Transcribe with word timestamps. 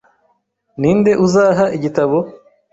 Ni 0.79 0.91
nde 0.99 1.11
uzaha 1.25 1.65
igitabo? 1.77 2.17